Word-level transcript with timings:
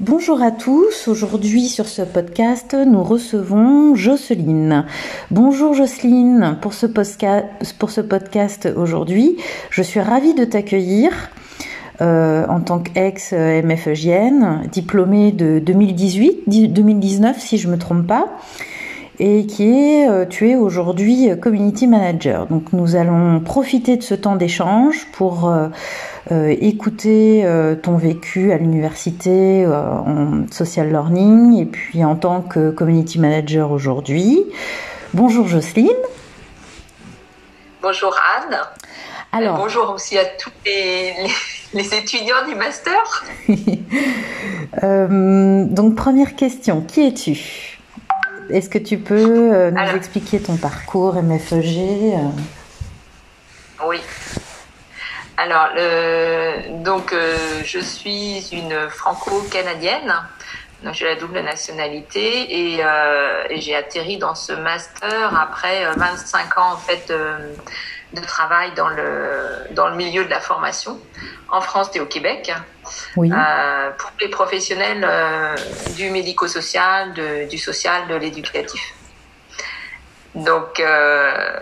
Bonjour 0.00 0.42
à 0.42 0.50
tous, 0.50 1.08
aujourd'hui 1.08 1.68
sur 1.68 1.86
ce 1.86 2.00
podcast 2.00 2.74
nous 2.74 3.04
recevons 3.04 3.94
Jocelyne. 3.94 4.86
Bonjour 5.30 5.74
Jocelyne, 5.74 6.56
pour 6.62 6.72
ce, 6.72 6.86
podcast 6.86 8.66
aujourd'hui, 8.74 9.36
je 9.68 9.82
suis 9.82 10.00
ravie 10.00 10.32
de 10.32 10.46
t'accueillir. 10.46 11.12
Euh, 12.00 12.46
en 12.48 12.60
tant 12.60 12.78
qu'ex-MFEGN, 12.78 14.68
diplômée 14.72 15.32
de 15.32 15.58
2018, 15.58 16.48
2019 16.72 17.38
si 17.38 17.58
je 17.58 17.66
ne 17.66 17.72
me 17.72 17.78
trompe 17.78 18.06
pas, 18.06 18.38
et 19.20 19.46
qui 19.46 19.70
est, 19.70 20.08
euh, 20.08 20.24
tu 20.24 20.50
es 20.50 20.56
aujourd'hui 20.56 21.28
community 21.40 21.86
manager. 21.86 22.46
Donc 22.46 22.72
nous 22.72 22.96
allons 22.96 23.38
profiter 23.40 23.96
de 23.96 24.02
ce 24.02 24.14
temps 24.14 24.34
d'échange 24.34 25.06
pour 25.12 25.48
euh, 25.48 25.68
écouter 26.60 27.46
ton 27.82 27.96
vécu 27.96 28.52
à 28.52 28.58
l'université 28.58 29.66
en 29.66 30.44
social 30.50 30.90
learning 30.90 31.60
et 31.60 31.66
puis 31.66 32.04
en 32.04 32.16
tant 32.16 32.40
que 32.40 32.70
community 32.70 33.18
manager 33.18 33.70
aujourd'hui. 33.70 34.44
Bonjour 35.14 35.46
Jocelyne. 35.46 35.88
Bonjour 37.82 38.14
Anne. 38.36 38.58
Alors, 39.32 39.56
bonjour 39.56 39.90
aussi 39.90 40.18
à 40.18 40.24
tous 40.24 40.50
les 40.66 41.14
les 41.72 41.94
étudiants 41.94 42.44
du 42.48 42.54
master 42.54 43.24
euh, 44.82 45.64
Donc, 45.64 45.94
première 45.94 46.36
question, 46.36 46.82
qui 46.82 47.06
es-tu? 47.06 47.69
Est-ce 48.52 48.68
que 48.68 48.78
tu 48.78 48.98
peux 48.98 49.54
euh, 49.54 49.70
nous 49.70 49.96
expliquer 49.96 50.40
ton 50.40 50.56
parcours 50.56 51.14
MFEG 51.22 52.14
euh? 52.14 52.28
Oui. 53.86 54.00
Alors, 55.36 55.68
donc, 56.84 57.14
je 57.64 57.78
suis 57.78 58.46
une 58.52 58.90
franco-canadienne. 58.90 60.14
J'ai 60.92 61.06
la 61.06 61.14
double 61.14 61.40
nationalité 61.40 62.74
et, 62.74 62.80
et 63.48 63.60
j'ai 63.62 63.74
atterri 63.74 64.18
dans 64.18 64.34
ce 64.34 64.52
master 64.52 65.34
après 65.34 65.90
25 65.96 66.58
ans 66.58 66.72
en 66.74 66.76
fait 66.76 67.08
de 67.08 67.54
travail 68.18 68.72
dans 68.74 68.88
le, 68.88 69.66
dans 69.72 69.88
le 69.88 69.96
milieu 69.96 70.24
de 70.24 70.30
la 70.30 70.40
formation 70.40 70.98
en 71.48 71.60
France 71.60 71.90
et 71.94 72.00
au 72.00 72.06
Québec 72.06 72.52
oui. 73.16 73.30
euh, 73.32 73.90
pour 73.90 74.10
les 74.20 74.28
professionnels 74.28 75.06
euh, 75.08 75.54
du 75.96 76.10
médico-social, 76.10 77.14
du 77.48 77.58
social, 77.58 78.08
de 78.08 78.16
l'éducatif. 78.16 78.94
Donc, 80.34 80.80
euh, 80.80 81.60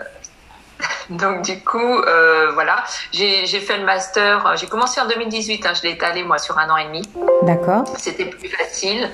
donc 1.09 1.43
du 1.43 1.59
coup, 1.63 1.77
euh, 1.77 2.51
voilà, 2.53 2.83
j'ai 3.11 3.45
fait 3.45 3.77
le 3.77 3.85
master. 3.85 4.55
J'ai 4.57 4.67
commencé 4.67 5.01
en 5.01 5.07
2018. 5.07 5.65
Hein, 5.65 5.73
je 5.73 5.83
l'ai 5.83 5.93
étalé 5.93 6.23
moi 6.23 6.37
sur 6.37 6.57
un 6.57 6.69
an 6.69 6.77
et 6.77 6.85
demi. 6.85 7.01
D'accord. 7.43 7.83
C'était 7.97 8.25
plus 8.25 8.49
facile 8.49 9.09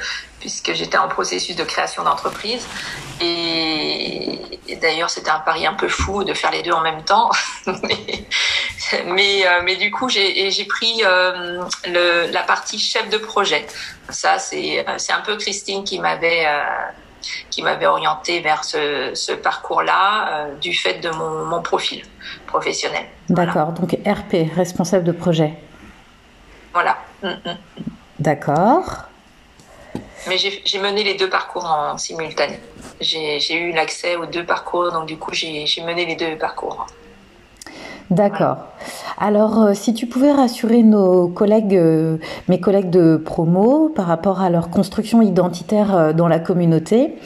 puisque 0.46 0.74
j'étais 0.74 1.00
en 1.00 1.08
processus 1.08 1.56
de 1.56 1.64
création 1.64 2.04
d'entreprise. 2.04 2.68
Et, 3.20 4.40
d'ailleurs, 4.80 5.10
c'était 5.10 5.32
un 5.32 5.40
pari 5.40 5.66
un 5.66 5.74
peu 5.74 5.88
fou 5.88 6.24
de 6.24 6.36
faire 6.36 6.52
les 6.52 6.62
deux 6.62 6.72
en 6.72 6.82
même 6.82 7.04
temps. 7.04 7.32
mais, 7.66 8.28
mais, 9.08 9.48
euh, 9.48 9.62
mais, 9.64 9.76
du 9.76 9.90
coup, 9.90 10.08
j'ai 10.08 10.66
pris 10.70 11.02
euh, 11.04 11.64
le, 11.88 12.32
la 12.32 12.44
partie 12.44 12.78
chef 12.78 13.10
de 13.10 13.18
projet. 13.18 13.66
Ça, 14.10 14.38
c'est 14.38 14.86
un 14.86 15.22
peu 15.26 15.36
Christine 15.38 15.84
qui 15.84 15.98
m'avait 15.98 16.46
euh, 16.46 16.62
qui 17.50 17.62
m'avait 17.62 17.86
orienté 17.86 18.40
vers 18.40 18.64
ce, 18.64 19.12
ce 19.14 19.32
parcours-là 19.32 20.28
euh, 20.28 20.56
du 20.56 20.74
fait 20.74 21.00
de 21.00 21.10
mon, 21.10 21.46
mon 21.46 21.62
profil 21.62 22.04
professionnel. 22.48 23.06
D'accord, 23.30 23.72
donc 23.72 23.98
RP, 24.06 24.52
responsable 24.56 25.04
de 25.04 25.12
projet. 25.12 25.54
Voilà. 26.74 26.98
Mm, 27.24 27.30
mm. 27.30 27.58
D'accord. 28.20 29.06
Mais 30.28 30.38
j'ai 30.38 30.80
mené 30.80 31.04
les 31.04 31.16
deux 31.16 31.30
parcours 31.30 31.66
en 31.66 31.98
simultané. 31.98 32.60
J'ai 33.00 33.54
eu 33.54 33.72
l'accès 33.72 34.16
aux 34.16 34.26
deux 34.26 34.46
parcours, 34.46 34.92
donc 34.92 35.06
du 35.06 35.18
coup 35.18 35.34
j'ai 35.34 35.66
mené 35.86 36.06
les 36.06 36.16
deux 36.16 36.38
parcours. 36.38 36.88
D'accord. 38.12 38.58
Alors, 39.18 39.64
euh, 39.64 39.74
si 39.74 39.94
tu 39.94 40.06
pouvais 40.06 40.32
rassurer 40.32 40.84
nos 40.84 41.28
collègues, 41.28 41.76
euh, 41.76 42.18
mes 42.48 42.60
collègues 42.60 42.92
de 42.92 43.18
promo 43.18 43.90
par 43.90 44.06
rapport 44.06 44.42
à 44.42 44.50
leur 44.50 44.70
construction 44.70 45.22
identitaire 45.22 45.96
euh, 45.96 46.14
dans 46.14 46.28
la 46.28 46.40
communauté, 46.40 47.18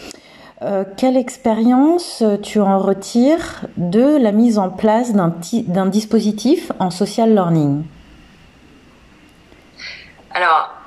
quelle 0.97 1.15
expérience 1.15 2.21
tu 2.43 2.59
en 2.59 2.79
retires 2.79 3.65
de 3.77 4.21
la 4.21 4.33
mise 4.33 4.59
en 4.59 4.69
place 4.69 5.13
d'un 5.13 5.85
dispositif 5.85 6.73
en 6.79 6.89
social 6.89 7.33
learning? 7.33 7.83
Alors, 10.33 10.78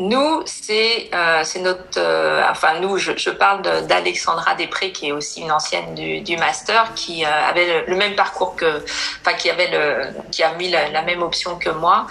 nous, 0.00 0.40
c'est 0.46 1.10
euh, 1.14 1.44
notre, 1.60 1.98
euh, 1.98 2.42
enfin 2.50 2.80
nous, 2.80 2.96
je, 2.96 3.12
je 3.18 3.28
parle 3.28 3.60
d'Alexandra 3.86 4.54
Després, 4.54 4.92
qui 4.92 5.08
est 5.08 5.12
aussi 5.12 5.42
une 5.42 5.52
ancienne 5.52 5.94
du, 5.94 6.22
du 6.22 6.38
master, 6.38 6.94
qui 6.94 7.22
euh, 7.22 7.28
avait 7.28 7.84
le, 7.86 7.96
même 7.96 8.14
parcours 8.14 8.56
que, 8.56 8.82
enfin 9.20 9.36
qui 9.36 9.50
avait 9.50 9.70
le, 9.70 10.06
qui 10.30 10.42
a 10.42 10.54
mis 10.54 10.70
la, 10.70 11.02
même 11.02 11.20
option 11.20 11.56
que 11.56 11.68
moi 11.68 12.06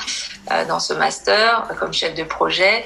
euh, 0.52 0.66
dans 0.66 0.80
ce 0.80 0.94
master 0.94 1.64
comme 1.80 1.92
chef 1.92 2.14
de 2.14 2.24
projet, 2.24 2.86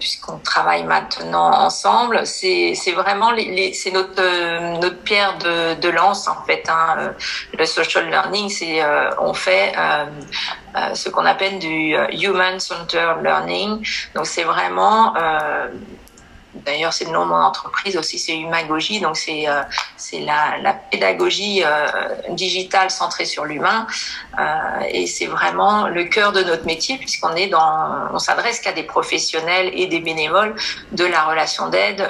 puisqu'on 0.00 0.38
travaille 0.38 0.82
maintenant 0.82 1.52
ensemble. 1.52 2.26
C'est 2.26 2.74
vraiment 2.96 3.30
les, 3.30 3.44
les 3.44 3.72
c'est 3.72 3.92
notre 3.92 4.80
notre 4.80 4.98
pierre 4.98 5.38
de, 5.38 5.74
de 5.74 5.88
lance 5.90 6.26
en 6.26 6.42
fait. 6.44 6.64
Hein. 6.68 7.14
Le 7.56 7.66
social 7.66 8.10
learning, 8.10 8.48
c'est 8.48 8.82
on 9.20 9.32
fait 9.32 9.72
euh, 10.76 10.94
ce 10.94 11.08
qu'on 11.08 11.26
appelle 11.26 11.58
du 11.58 11.94
euh, 11.94 12.06
human 12.12 12.60
centered 12.60 13.22
learning. 13.22 13.86
Donc 14.14 14.26
c'est 14.26 14.44
vraiment 14.44 15.16
euh, 15.16 15.68
D'ailleurs, 16.54 16.92
c'est 16.92 17.04
le 17.04 17.12
nom 17.12 17.24
de 17.24 17.30
mon 17.30 17.36
entreprise 17.36 17.96
aussi, 17.96 18.18
c'est 18.18 18.36
Humagogie. 18.36 19.00
Donc, 19.00 19.16
c'est 19.16 19.48
euh, 19.48 19.62
la, 20.14 20.58
la, 20.60 20.72
pédagogie 20.72 21.62
euh, 21.64 21.86
digitale 22.30 22.90
centrée 22.90 23.24
sur 23.24 23.44
l'humain. 23.44 23.86
Euh, 24.40 24.84
et 24.90 25.06
c'est 25.06 25.26
vraiment 25.26 25.88
le 25.88 26.04
cœur 26.04 26.32
de 26.32 26.42
notre 26.42 26.64
métier 26.64 26.96
puisqu'on 26.96 27.34
est 27.36 27.48
dans, 27.48 28.08
on 28.12 28.18
s'adresse 28.18 28.60
qu'à 28.60 28.72
des 28.72 28.82
professionnels 28.82 29.70
et 29.74 29.86
des 29.86 30.00
bénévoles 30.00 30.54
de 30.92 31.04
la 31.04 31.22
relation 31.24 31.68
d'aide, 31.68 32.08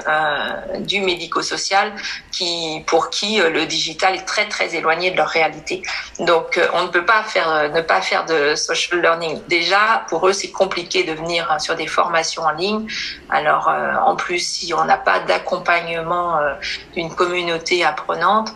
du 0.81 1.01
médico-social, 1.01 1.93
qui 2.31 2.85
pour 2.87 3.11
qui 3.11 3.39
le 3.39 3.67
digital 3.67 4.15
est 4.15 4.27
très 4.27 4.47
très 4.49 4.75
éloigné 4.75 5.11
de 5.11 5.17
leur 5.17 5.29
réalité. 5.29 5.83
Donc, 6.21 6.61
on 6.75 6.83
ne 6.83 6.89
peut 6.89 7.05
pas 7.05 7.23
faire 7.23 7.71
ne 7.71 7.81
pas 7.81 8.01
faire 8.01 8.25
de 8.27 8.55
social 8.55 9.01
learning. 9.01 9.41
Déjà, 9.49 10.05
pour 10.09 10.27
eux, 10.29 10.33
c'est 10.33 10.51
compliqué 10.51 11.05
de 11.05 11.13
venir 11.13 11.57
sur 11.61 11.75
des 11.75 11.87
formations 11.87 12.43
en 12.43 12.53
ligne. 12.53 12.87
Alors, 13.29 13.71
en 14.05 14.17
plus 14.17 14.41
si 14.41 14.73
on 14.75 14.85
n'a 14.85 14.99
pas 14.99 15.21
d'accompagnement 15.21 16.39
euh, 16.39 16.55
d'une 16.95 17.15
communauté 17.15 17.85
apprenante, 17.85 18.51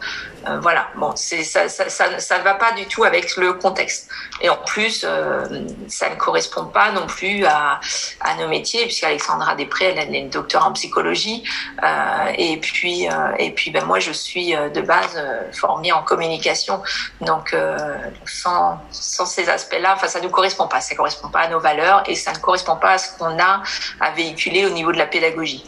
euh, 0.48 0.58
voilà, 0.60 0.88
bon, 0.96 1.12
c'est 1.16 1.44
ça, 1.44 1.68
ça, 1.68 1.88
ça, 1.88 2.38
ne 2.38 2.44
va 2.44 2.54
pas 2.54 2.72
du 2.72 2.86
tout 2.86 3.04
avec 3.04 3.36
le 3.36 3.54
contexte. 3.54 4.08
Et 4.40 4.48
en 4.48 4.56
plus, 4.56 5.04
euh, 5.04 5.66
ça 5.88 6.10
ne 6.10 6.16
correspond 6.16 6.66
pas 6.66 6.92
non 6.92 7.06
plus 7.06 7.44
à, 7.44 7.80
à 8.20 8.34
nos 8.36 8.48
métiers, 8.48 8.84
puisqu'Alexandra 8.84 9.54
Després, 9.54 9.94
elle, 9.96 10.14
est 10.14 10.22
docteur 10.22 10.66
en 10.66 10.72
psychologie, 10.72 11.44
et 12.38 12.56
puis 12.58 13.08
et 13.38 13.50
puis 13.52 13.70
ben 13.70 13.84
moi 13.84 14.00
je 14.00 14.12
suis 14.12 14.52
de 14.52 14.80
base 14.80 15.22
formée 15.52 15.92
en 15.92 16.02
communication, 16.02 16.82
donc 17.20 17.54
sans 18.24 18.80
sans 18.90 19.26
ces 19.26 19.48
aspects-là, 19.48 19.94
enfin 19.94 20.08
ça 20.08 20.20
ne 20.20 20.28
correspond 20.28 20.66
pas, 20.66 20.80
ça 20.80 20.94
correspond 20.94 21.28
pas 21.28 21.40
à 21.40 21.48
nos 21.48 21.60
valeurs 21.60 22.02
et 22.06 22.14
ça 22.14 22.32
ne 22.32 22.38
correspond 22.38 22.76
pas 22.76 22.92
à 22.92 22.98
ce 22.98 23.16
qu'on 23.16 23.38
a 23.38 23.62
à 24.00 24.10
véhiculer 24.12 24.66
au 24.66 24.70
niveau 24.70 24.92
de 24.92 24.98
la 24.98 25.06
pédagogie. 25.06 25.64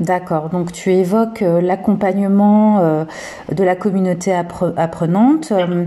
D'accord, 0.00 0.48
donc 0.48 0.72
tu 0.72 0.94
évoques 0.94 1.42
euh, 1.42 1.60
l'accompagnement 1.60 2.78
euh, 2.80 3.04
de 3.52 3.62
la 3.62 3.76
communauté 3.76 4.32
apprenante. 4.32 5.52
Euh, 5.52 5.84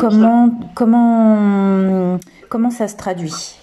comment, 0.00 0.50
comment, 0.74 2.18
comment 2.48 2.70
ça 2.70 2.88
se 2.88 2.96
traduit? 2.96 3.56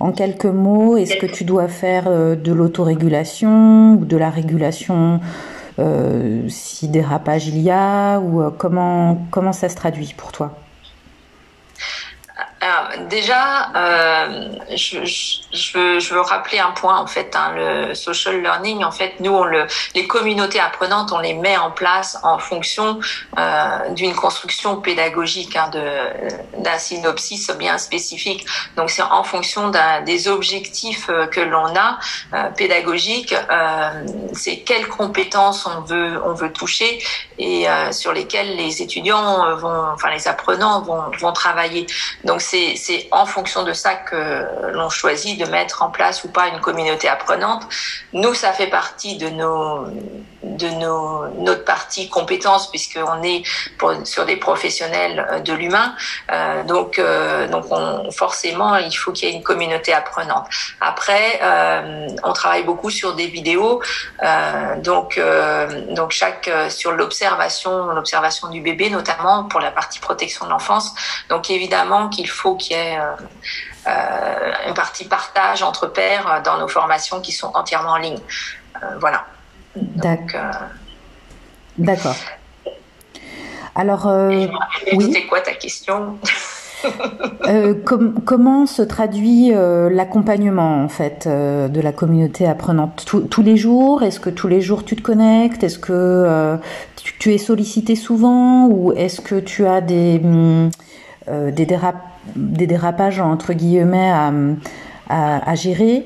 En 0.00 0.12
quelques 0.12 0.46
mots, 0.46 0.96
est-ce 0.96 1.16
que 1.16 1.26
tu 1.26 1.44
dois 1.44 1.68
faire 1.68 2.04
de 2.08 2.52
l'autorégulation 2.52 3.94
ou 3.94 4.04
de 4.04 4.16
la 4.16 4.30
régulation 4.30 5.20
si 6.48 6.88
dérapage 6.88 7.48
il 7.48 7.58
y 7.58 7.70
a 7.70 8.20
ou 8.20 8.48
comment, 8.56 9.26
comment 9.32 9.52
ça 9.52 9.68
se 9.68 9.74
traduit 9.74 10.14
pour 10.16 10.30
toi? 10.30 10.54
Alors, 12.60 13.06
déjà, 13.08 13.70
euh, 13.76 14.48
je, 14.70 15.04
je, 15.04 15.78
veux, 15.78 16.00
je, 16.00 16.14
veux, 16.14 16.20
rappeler 16.20 16.58
un 16.58 16.72
point 16.72 16.98
en 16.98 17.06
fait. 17.06 17.36
Hein, 17.36 17.52
le 17.54 17.94
social 17.94 18.42
learning, 18.42 18.82
en 18.82 18.90
fait, 18.90 19.20
nous, 19.20 19.30
on 19.30 19.44
le, 19.44 19.66
les 19.94 20.06
communautés 20.08 20.58
apprenantes, 20.58 21.12
on 21.12 21.20
les 21.20 21.34
met 21.34 21.56
en 21.56 21.70
place 21.70 22.18
en 22.24 22.38
fonction 22.38 22.98
euh, 23.38 23.88
d'une 23.90 24.14
construction 24.14 24.80
pédagogique, 24.80 25.54
hein, 25.54 25.70
d'un 26.58 26.78
synopsis 26.78 27.50
bien 27.52 27.78
spécifique. 27.78 28.44
Donc, 28.76 28.90
c'est 28.90 29.02
en 29.02 29.22
fonction 29.22 29.70
des 30.04 30.28
objectifs 30.28 31.08
euh, 31.10 31.26
que 31.26 31.40
l'on 31.40 31.76
a 31.76 31.98
euh, 32.34 32.50
pédagogiques. 32.50 33.34
Euh, 33.34 34.06
c'est 34.32 34.58
quelles 34.58 34.88
compétences 34.88 35.66
on 35.66 35.82
veut, 35.82 36.20
on 36.24 36.34
veut 36.34 36.52
toucher 36.52 37.02
et 37.38 37.68
euh, 37.68 37.92
sur 37.92 38.12
lesquelles 38.12 38.56
les 38.56 38.82
étudiants 38.82 39.56
vont, 39.56 39.84
enfin 39.92 40.10
les 40.10 40.26
apprenants 40.26 40.82
vont, 40.82 41.10
vont 41.20 41.32
travailler. 41.32 41.86
Donc 42.24 42.40
c'est 42.50 43.08
en 43.10 43.26
fonction 43.26 43.64
de 43.64 43.72
ça 43.72 43.94
que 43.94 44.72
l'on 44.72 44.90
choisit 44.90 45.38
de 45.38 45.46
mettre 45.46 45.82
en 45.82 45.90
place 45.90 46.24
ou 46.24 46.28
pas 46.28 46.48
une 46.48 46.60
communauté 46.60 47.08
apprenante. 47.08 47.64
Nous, 48.12 48.34
ça 48.34 48.52
fait 48.52 48.68
partie 48.68 49.16
de 49.16 49.28
nos 49.28 49.86
de 50.42 50.68
nos, 50.68 51.28
notre 51.38 51.64
partie 51.64 52.08
compétences 52.08 52.70
puisqu'on 52.70 53.22
est 53.22 53.42
sur 54.04 54.24
des 54.24 54.36
professionnels 54.36 55.26
euh, 55.30 55.40
de 55.40 55.52
l'humain. 55.52 55.94
Euh, 56.30 56.62
donc, 56.64 56.98
euh, 56.98 57.48
donc 57.48 57.66
on, 57.70 58.10
forcément, 58.10 58.76
il 58.76 58.92
faut 58.92 59.12
qu'il 59.12 59.28
y 59.28 59.32
ait 59.32 59.34
une 59.34 59.42
communauté 59.42 59.92
apprenante. 59.92 60.46
Après, 60.80 61.40
on 62.22 62.32
travaille 62.32 62.64
beaucoup 62.64 62.90
sur 62.90 63.14
des 63.14 63.26
vidéos. 63.26 63.80
Donc, 64.78 65.20
donc 65.90 66.10
chaque 66.10 66.50
sur 66.68 66.92
l'observation, 66.92 67.88
l'observation 67.88 68.48
du 68.48 68.60
bébé, 68.60 68.90
notamment 68.90 69.44
pour 69.44 69.60
la 69.60 69.70
partie 69.70 69.98
protection 69.98 70.46
de 70.46 70.50
l'enfance. 70.50 70.94
Donc 71.28 71.50
évidemment 71.50 72.08
qu'il 72.08 72.28
qu'il 72.56 72.76
y 72.76 72.80
ait 72.80 72.98
une 74.66 74.74
partie 74.74 75.06
partage 75.06 75.62
entre 75.62 75.86
pairs 75.86 76.42
dans 76.44 76.58
nos 76.58 76.68
formations 76.68 77.20
qui 77.20 77.32
sont 77.32 77.50
entièrement 77.54 77.92
en 77.92 77.96
ligne. 77.98 78.20
voilà. 79.00 79.24
D'accord. 81.78 82.16
Alors, 83.74 84.08
euh, 84.08 84.46
oui. 84.92 85.04
C'était 85.04 85.26
quoi 85.26 85.40
ta 85.40 85.52
question? 85.52 86.18
Euh, 87.48 87.74
comment 88.24 88.66
se 88.66 88.82
traduit 88.82 89.52
euh, 89.52 89.90
l'accompagnement 89.90 90.84
en 90.84 90.88
fait 90.88 91.26
de 91.26 91.80
la 91.80 91.90
communauté 91.90 92.46
apprenante? 92.46 93.04
Tous 93.04 93.42
les 93.42 93.56
jours? 93.56 94.04
Est-ce 94.04 94.20
que 94.20 94.30
tous 94.30 94.46
les 94.46 94.60
jours 94.60 94.84
tu 94.84 94.94
te 94.94 95.02
connectes? 95.02 95.64
Est-ce 95.64 95.80
que 95.80 96.56
tu, 97.18 97.34
es 97.34 97.38
sollicité 97.38 97.96
souvent? 97.96 98.68
Ou 98.68 98.92
est-ce 98.92 99.20
que 99.20 99.40
tu 99.40 99.66
as 99.66 99.80
des 99.80 100.20
mm, 100.20 100.70
des, 101.50 101.66
des, 102.36 102.66
dérapages 102.66 103.20
entre 103.20 103.52
guillemets 103.52 104.10
à, 104.10 105.50
à, 105.50 105.54
gérer 105.54 106.04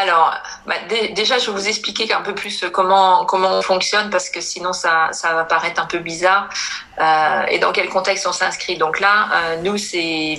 alors, 0.00 0.32
bah, 0.64 0.74
déjà, 1.16 1.38
je 1.38 1.46
vais 1.50 1.52
vous 1.58 1.66
expliquer 1.66 2.12
un 2.12 2.20
peu 2.20 2.32
plus 2.32 2.64
comment 2.72 3.24
comment 3.24 3.50
on 3.50 3.62
fonctionne 3.62 4.10
parce 4.10 4.30
que 4.30 4.40
sinon 4.40 4.72
ça 4.72 5.08
ça 5.10 5.34
va 5.34 5.44
paraître 5.44 5.82
un 5.82 5.86
peu 5.86 5.98
bizarre 5.98 6.48
euh, 7.00 7.46
et 7.48 7.58
dans 7.58 7.72
quel 7.72 7.88
contexte 7.88 8.26
on 8.26 8.32
s'inscrit. 8.32 8.76
Donc 8.76 9.00
là, 9.00 9.28
euh, 9.32 9.56
nous 9.62 9.78
c'est 9.78 10.38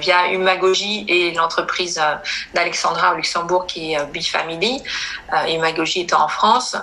via 0.00 0.32
Umagogie 0.32 1.04
et 1.08 1.32
l'entreprise 1.32 1.98
euh, 1.98 2.16
d'Alexandra 2.54 3.12
au 3.12 3.16
Luxembourg 3.16 3.66
qui 3.66 3.94
est 3.94 4.06
Bifamily. 4.06 4.82
Umagogie 5.48 6.00
étant 6.00 6.24
en 6.24 6.28
France, 6.28 6.76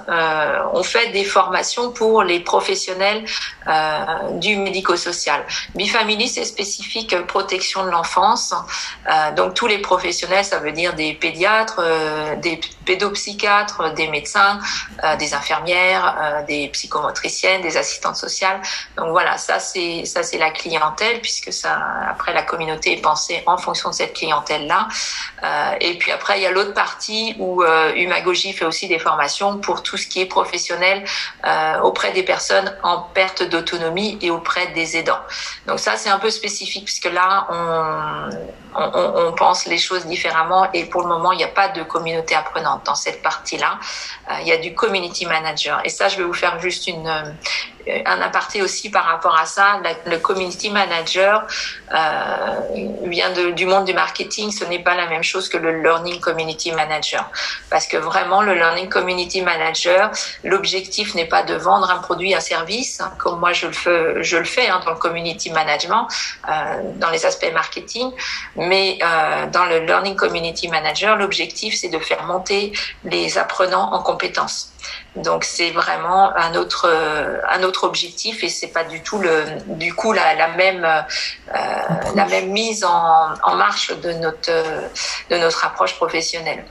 on 0.73 0.83
fait 0.83 1.11
des 1.11 1.23
formations 1.23 1.91
pour 1.91 2.21
les 2.23 2.39
professionnels 2.39 3.25
du 4.33 4.55
médico-social. 4.57 5.43
Bifamily 5.73 6.27
c'est 6.27 6.45
spécifique 6.45 7.15
protection 7.25 7.83
de 7.85 7.89
l'enfance. 7.89 8.53
donc 9.35 9.55
tous 9.55 9.65
les 9.65 9.79
professionnels, 9.79 10.45
ça 10.45 10.59
veut 10.59 10.71
dire 10.71 10.93
des 10.93 11.13
pédiatres, 11.13 11.81
des 12.37 12.59
pédopsychiatres, 12.85 13.93
des 13.95 14.07
médecins, 14.09 14.59
des 15.17 15.33
infirmières, 15.33 16.43
des 16.47 16.67
psychomotriciennes, 16.69 17.61
des 17.61 17.77
assistantes 17.77 18.17
sociales 18.17 18.44
donc 18.97 19.09
voilà, 19.09 19.37
ça 19.37 19.59
c'est 19.59 20.05
ça 20.05 20.23
c'est 20.23 20.37
la 20.37 20.51
clientèle 20.51 21.21
puisque 21.21 21.51
ça 21.51 21.79
après 22.09 22.33
la 22.33 22.43
communauté 22.43 22.93
est 22.93 23.01
pensée 23.01 23.43
en 23.45 23.57
fonction 23.57 23.89
de 23.89 23.95
cette 23.95 24.13
clientèle 24.13 24.67
là. 24.67 24.87
Euh, 25.43 25.73
et 25.79 25.97
puis 25.97 26.11
après 26.11 26.39
il 26.39 26.43
y 26.43 26.45
a 26.45 26.51
l'autre 26.51 26.73
partie 26.73 27.35
où 27.39 27.63
euh, 27.63 27.93
fait 28.55 28.65
aussi 28.65 28.87
des 28.87 28.99
formations 28.99 29.57
pour 29.57 29.83
tout 29.83 29.97
ce 29.97 30.07
qui 30.07 30.21
est 30.21 30.25
professionnel 30.25 31.03
euh, 31.45 31.79
auprès 31.81 32.11
des 32.11 32.23
personnes 32.23 32.75
en 32.83 33.01
perte 33.01 33.43
d'autonomie 33.43 34.17
et 34.21 34.31
auprès 34.31 34.67
des 34.67 34.97
aidants. 34.97 35.21
Donc 35.67 35.79
ça 35.79 35.97
c'est 35.97 36.09
un 36.09 36.19
peu 36.19 36.29
spécifique 36.29 36.85
puisque 36.85 37.11
là 37.11 37.47
on 37.49 38.29
on, 38.77 39.27
on, 39.27 39.33
pense 39.33 39.65
les 39.65 39.77
choses 39.77 40.05
différemment 40.05 40.67
et 40.73 40.85
pour 40.85 41.01
le 41.01 41.07
moment, 41.07 41.31
il 41.31 41.37
n'y 41.37 41.43
a 41.43 41.49
pas 41.49 41.69
de 41.69 41.83
communauté 41.83 42.35
apprenante 42.35 42.85
dans 42.85 42.95
cette 42.95 43.21
partie-là. 43.21 43.79
Euh, 44.29 44.33
il 44.41 44.47
y 44.47 44.51
a 44.51 44.57
du 44.57 44.73
community 44.73 45.25
manager. 45.25 45.81
Et 45.85 45.89
ça, 45.89 46.07
je 46.07 46.17
vais 46.17 46.23
vous 46.23 46.33
faire 46.33 46.59
juste 46.59 46.87
une, 46.87 47.07
euh, 47.07 47.99
un 48.05 48.21
aparté 48.21 48.63
aussi 48.63 48.89
par 48.89 49.05
rapport 49.05 49.37
à 49.37 49.45
ça. 49.45 49.79
le 50.05 50.17
community 50.17 50.71
manager 50.71 51.45
euh, 51.93 52.59
vient 53.03 53.31
du 53.31 53.65
monde 53.65 53.85
du 53.85 53.93
marketing. 53.93 54.51
Ce 54.51 54.65
n'est 54.65 54.79
pas 54.79 54.95
la 54.95 55.05
même 55.07 55.23
chose 55.23 55.47
que 55.47 55.57
le 55.57 55.83
learning 55.83 56.19
community 56.19 56.71
manager. 56.71 57.29
Parce 57.69 57.85
que 57.85 57.97
vraiment, 57.97 58.41
le 58.41 58.55
learning 58.55 58.89
community 58.89 59.41
manager, 59.41 60.11
l'objectif 60.43 61.13
n'est 61.13 61.27
pas 61.27 61.43
de 61.43 61.53
vendre 61.53 61.91
un 61.91 61.99
produit, 61.99 62.33
un 62.33 62.39
service, 62.39 63.01
hein, 63.01 63.11
comme 63.19 63.39
moi 63.39 63.53
je 63.53 63.67
le 63.67 63.73
fais, 63.73 64.23
je 64.23 64.37
le 64.37 64.45
fais 64.45 64.67
hein, 64.67 64.81
dans 64.83 64.91
le 64.91 64.97
community 64.97 65.51
management, 65.51 66.07
dans 66.95 67.09
les 67.11 67.25
aspects 67.25 67.51
marketing 67.53 68.11
euh, 68.71 69.47
dans 69.51 69.65
le 69.65 69.79
Learning 69.79 70.15
Community 70.15 70.67
Manager, 70.67 71.15
l'objectif, 71.15 71.75
c'est 71.75 71.89
de 71.89 71.99
faire 71.99 72.23
monter 72.23 72.71
les 73.03 73.37
apprenants 73.37 73.93
en 73.93 74.01
compétences. 74.01 74.74
Donc 75.15 75.45
c'est 75.45 75.71
vraiment 75.71 76.35
un 76.35 76.55
autre 76.55 76.87
euh, 76.89 77.39
un 77.49 77.63
autre 77.63 77.85
objectif 77.85 78.43
et 78.43 78.49
c'est 78.49 78.67
pas 78.67 78.83
du 78.83 79.01
tout 79.01 79.17
le 79.19 79.45
du 79.67 79.93
coup 79.93 80.11
la, 80.11 80.33
la 80.35 80.49
même 80.49 80.83
euh, 80.83 81.01
la 82.15 82.25
même 82.25 82.49
mise 82.51 82.83
en, 82.83 83.33
en 83.43 83.55
marche 83.55 83.95
de 83.97 84.11
notre 84.11 84.51
de 85.29 85.37
notre 85.37 85.65
approche 85.65 85.95
professionnelle. 85.95 86.65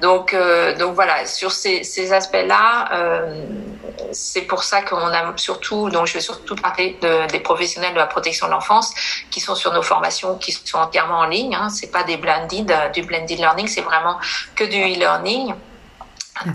Donc 0.00 0.32
euh, 0.32 0.74
donc 0.76 0.94
voilà 0.94 1.26
sur 1.26 1.52
ces, 1.52 1.84
ces 1.84 2.12
aspects 2.12 2.46
là 2.46 2.88
euh, 2.92 3.44
c'est 4.12 4.42
pour 4.42 4.62
ça 4.64 4.80
qu'on 4.82 4.96
a 4.96 5.32
surtout 5.36 5.90
donc 5.90 6.06
je 6.06 6.14
vais 6.14 6.20
surtout 6.20 6.56
parler 6.56 6.98
de, 7.02 7.26
des 7.26 7.40
professionnels 7.40 7.92
de 7.92 7.98
la 7.98 8.06
protection 8.06 8.46
de 8.46 8.52
l'enfance 8.52 8.94
qui 9.30 9.40
sont 9.40 9.54
sur 9.54 9.72
nos 9.74 9.82
formations 9.82 10.36
qui 10.38 10.52
sont 10.52 10.78
entièrement 10.78 11.18
en 11.18 11.26
ligne. 11.26 11.54
Hein, 11.54 11.68
c'est 11.68 11.90
pas 11.90 12.02
des 12.02 12.16
blended 12.16 12.72
du 12.94 13.02
blended 13.02 13.38
learning, 13.38 13.68
c'est 13.68 13.82
vraiment 13.82 14.18
que 14.54 14.64
du 14.64 14.78
e-learning. 14.78 15.54
Euh, 16.46 16.52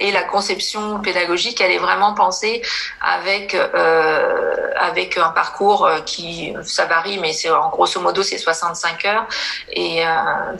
et 0.00 0.10
la 0.12 0.22
conception 0.22 1.00
pédagogique, 1.00 1.60
elle 1.60 1.72
est 1.72 1.78
vraiment 1.78 2.14
pensée 2.14 2.62
avec 3.00 3.54
euh, 3.54 4.70
avec 4.76 5.18
un 5.18 5.30
parcours 5.30 5.86
euh, 5.86 6.00
qui 6.00 6.54
ça 6.62 6.86
varie, 6.86 7.18
mais 7.18 7.32
c'est 7.32 7.50
en 7.50 7.68
grosso 7.68 8.00
modo 8.00 8.22
c'est 8.22 8.38
65 8.38 9.04
heures. 9.04 9.26
Et 9.72 10.02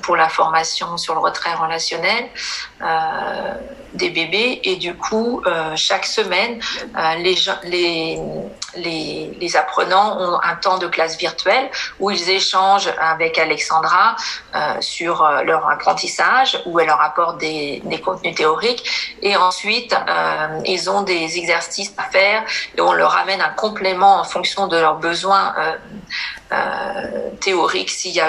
pour 0.02 0.16
la 0.16 0.28
formation 0.28 0.96
sur 0.96 1.14
le 1.14 1.20
retrait 1.20 1.54
relationnel 1.54 2.26
des 3.94 4.10
bébés. 4.10 4.60
Et 4.64 4.76
du 4.76 4.94
coup 4.94 5.42
chaque 5.76 6.06
semaine 6.06 6.60
les, 7.18 7.34
les 7.64 8.20
les 8.76 9.36
les 9.40 9.56
apprenants 9.56 10.18
ont 10.20 10.40
un 10.42 10.56
temps 10.56 10.78
de 10.78 10.86
classe 10.86 11.16
virtuelle 11.18 11.70
où 12.00 12.10
ils 12.10 12.30
échangent 12.30 12.92
avec 13.00 13.38
Alexandra 13.38 14.16
sur 14.80 15.26
leur 15.44 15.68
apprentissage 15.68 16.60
où 16.66 16.78
elle 16.80 16.86
leur 16.86 17.00
apporte 17.00 17.38
des 17.38 17.80
des 17.84 18.00
contenus 18.00 18.34
théoriques. 18.34 18.84
Et 19.22 19.36
ensuite, 19.36 19.92
euh, 19.92 20.60
ils 20.64 20.90
ont 20.90 21.02
des 21.02 21.38
exercices 21.38 21.92
à 21.96 22.04
faire 22.04 22.44
et 22.76 22.80
on 22.80 22.92
leur 22.92 23.16
amène 23.16 23.40
un 23.40 23.50
complément 23.50 24.20
en 24.20 24.24
fonction 24.24 24.68
de 24.68 24.76
leurs 24.76 24.96
besoins 24.96 25.54
euh, 25.58 25.76
euh, 26.52 27.30
théoriques 27.40 27.90
s'il 27.90 28.12
y 28.12 28.22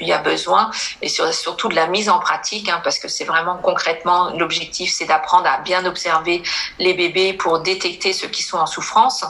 y 0.00 0.12
a 0.12 0.18
besoin 0.18 0.70
et 1.02 1.08
surtout 1.08 1.68
de 1.68 1.74
la 1.74 1.86
mise 1.86 2.08
en 2.08 2.18
pratique 2.18 2.68
hein, 2.68 2.80
parce 2.84 2.98
que 2.98 3.08
c'est 3.08 3.24
vraiment 3.24 3.56
concrètement 3.56 4.30
l'objectif 4.36 4.92
c'est 4.92 5.06
d'apprendre 5.06 5.46
à 5.46 5.58
bien 5.58 5.84
observer 5.86 6.42
les 6.78 6.94
bébés 6.94 7.32
pour 7.32 7.60
détecter 7.60 8.12
ceux 8.12 8.28
qui 8.28 8.42
sont 8.42 8.58
en 8.58 8.66
souffrance 8.66 9.24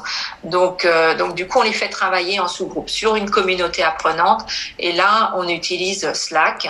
donc 0.44 0.86
donc 1.18 1.34
du 1.34 1.46
coup 1.46 1.60
on 1.60 1.62
les 1.62 1.72
fait 1.72 1.88
travailler 1.88 2.40
en 2.40 2.48
sous-groupe 2.48 2.90
sur 2.90 3.16
une 3.16 3.30
communauté 3.30 3.82
apprenante 3.82 4.44
et 4.78 4.92
là 4.92 5.32
on 5.36 5.48
utilise 5.48 6.12
Slack 6.12 6.68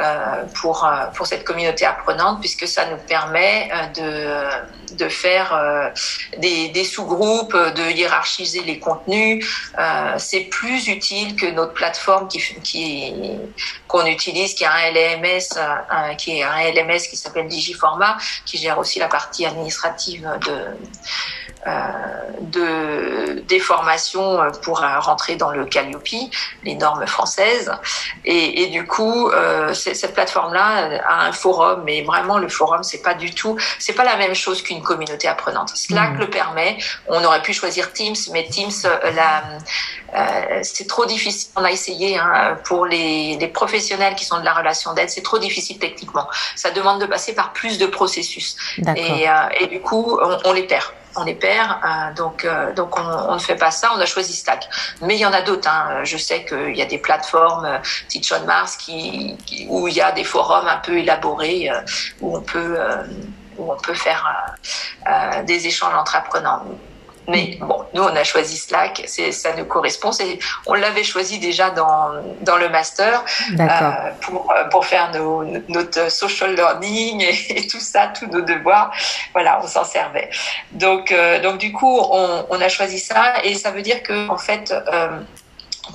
euh, 0.00 0.44
pour 0.60 0.84
euh, 0.84 1.06
pour 1.14 1.26
cette 1.26 1.44
communauté 1.44 1.84
apprenante 1.84 2.40
puisque 2.40 2.66
ça 2.66 2.86
nous 2.86 2.96
permet 2.96 3.68
euh, 3.70 4.60
de 4.90 4.96
de 4.96 5.08
faire 5.08 5.92
des, 6.38 6.68
des 6.70 6.84
sous-groupes, 6.84 7.56
de 7.56 7.90
hiérarchiser 7.92 8.62
les 8.62 8.80
contenus. 8.80 9.46
c'est 10.18 10.40
plus 10.40 10.88
utile 10.90 11.36
que 11.36 11.46
notre 11.46 11.72
plateforme 11.72 12.28
qui 12.28 12.40
qu'on 13.86 14.06
utilise, 14.06 14.54
qui 14.54 14.64
a 14.64 14.72
un 14.72 14.90
LMS, 14.90 16.16
qui 16.16 16.38
est 16.38 16.42
un 16.42 16.70
LMS 16.72 17.08
qui 17.08 17.16
s'appelle 17.16 17.48
Digiforma, 17.48 18.16
qui 18.44 18.58
gère 18.58 18.78
aussi 18.78 18.98
la 18.98 19.08
partie 19.08 19.46
administrative 19.46 20.22
de 20.46 20.50
euh, 20.50 20.74
de 21.66 23.40
des 23.46 23.60
formations 23.60 24.38
pour 24.62 24.80
rentrer 24.80 25.36
dans 25.36 25.50
le 25.50 25.66
Calliope, 25.66 26.30
les 26.64 26.74
normes 26.74 27.06
françaises. 27.06 27.70
Et, 28.24 28.62
et 28.62 28.66
du 28.68 28.86
coup, 28.86 29.28
euh, 29.28 29.74
cette 29.74 30.14
plateforme-là 30.14 31.00
a 31.06 31.26
un 31.26 31.32
forum, 31.32 31.82
mais 31.84 32.02
vraiment 32.02 32.38
le 32.38 32.48
forum, 32.48 32.82
c'est 32.82 33.02
pas 33.02 33.14
du 33.14 33.34
tout, 33.34 33.56
c'est 33.78 33.92
pas 33.92 34.04
la 34.04 34.16
même 34.16 34.34
chose 34.34 34.62
qu'une 34.62 34.82
communauté 34.82 35.28
apprenante. 35.28 35.70
Slack 35.74 36.14
mmh. 36.14 36.18
le 36.18 36.30
permet. 36.30 36.78
On 37.08 37.22
aurait 37.24 37.42
pu 37.42 37.52
choisir 37.52 37.92
Teams, 37.92 38.16
mais 38.32 38.48
Teams, 38.48 38.70
euh, 38.84 39.10
la, 39.12 39.42
euh, 40.14 40.60
c'est 40.62 40.86
trop 40.86 41.06
difficile. 41.06 41.50
On 41.56 41.64
a 41.64 41.70
essayé 41.70 42.18
hein, 42.18 42.58
pour 42.64 42.86
les, 42.86 43.36
les, 43.36 43.48
professionnels 43.48 44.14
qui 44.14 44.24
sont 44.24 44.38
de 44.38 44.44
la 44.44 44.54
relation 44.54 44.94
d'aide, 44.94 45.10
c'est 45.10 45.22
trop 45.22 45.38
difficile 45.38 45.78
techniquement. 45.78 46.28
Ça 46.56 46.70
demande 46.70 47.00
de 47.00 47.06
passer 47.06 47.34
par 47.34 47.52
plus 47.52 47.78
de 47.78 47.86
processus. 47.86 48.56
Et, 48.96 49.28
euh, 49.28 49.32
et, 49.58 49.66
du 49.66 49.80
coup, 49.80 50.18
on, 50.22 50.38
on 50.44 50.52
les 50.52 50.64
perd. 50.64 50.84
On 51.16 51.26
est 51.26 51.34
pair, 51.34 51.80
euh, 51.84 52.14
donc 52.14 52.44
euh, 52.44 52.72
donc 52.72 52.98
on, 52.98 53.34
ne 53.34 53.38
fait 53.38 53.56
pas 53.56 53.70
ça. 53.70 53.90
On 53.96 54.00
a 54.00 54.06
choisi 54.06 54.34
Slack, 54.34 54.68
mais 55.02 55.16
il 55.16 55.20
y 55.20 55.26
en 55.26 55.32
a 55.32 55.42
d'autres. 55.42 55.68
Hein. 55.68 56.04
Je 56.04 56.16
sais 56.16 56.44
qu'il 56.44 56.76
y 56.76 56.82
a 56.82 56.86
des 56.86 56.98
plateformes, 56.98 57.64
euh, 57.64 57.78
on 58.08 58.44
Mars, 58.46 58.76
qui, 58.76 59.36
où 59.68 59.88
il 59.88 59.94
y 59.94 60.00
a 60.00 60.12
des 60.12 60.24
forums 60.24 60.68
un 60.68 60.78
peu 60.78 60.98
élaborés 60.98 61.70
où 62.20 62.36
on 62.36 62.40
peut 62.40 62.78
où 63.56 63.72
on 63.72 63.76
peut 63.76 63.94
faire 63.94 64.24
des 65.44 65.66
échanges 65.66 65.94
entre 65.94 66.16
apprenants. 66.16 66.64
Mais 67.28 67.58
bon, 67.60 67.84
nous, 67.94 68.02
on 68.02 68.16
a 68.16 68.24
choisi 68.24 68.56
Slack, 68.56 69.04
ça 69.06 69.54
nous 69.56 69.64
correspond. 69.64 70.10
On 70.66 70.74
l'avait 70.74 71.04
choisi 71.04 71.38
déjà 71.38 71.70
dans, 71.70 72.10
dans 72.40 72.56
le 72.56 72.68
master 72.68 73.24
euh, 73.58 73.64
pour, 74.20 74.52
pour 74.70 74.84
faire 74.84 75.12
nos, 75.12 75.44
notre 75.68 76.10
social 76.10 76.54
learning 76.54 77.20
et, 77.48 77.66
tout 77.66 77.80
ça, 77.80 78.08
tous 78.08 78.26
nos 78.26 78.40
devoirs. 78.40 78.92
Voilà, 79.32 79.60
on 79.62 79.66
s'en 79.66 79.84
servait. 79.84 80.30
Donc, 80.72 81.12
euh, 81.12 81.40
donc 81.40 81.58
du 81.58 81.72
coup, 81.72 81.98
on, 82.00 82.46
on, 82.50 82.60
a 82.60 82.68
choisi 82.68 82.98
ça 82.98 83.34
et 83.44 83.54
ça 83.54 83.70
veut 83.70 83.82
dire 83.82 84.02
que 84.02 84.28
en 84.28 84.38
fait, 84.38 84.72
euh, 84.72 85.20